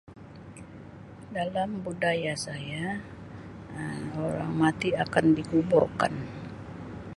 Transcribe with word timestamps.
Dalam 1.35 1.69
budaya 1.85 2.33
saya 2.45 2.85
Um 3.77 4.03
orang 4.27 4.49
mati 4.63 4.89
akan 5.03 5.25
dikuburkan. 5.37 6.13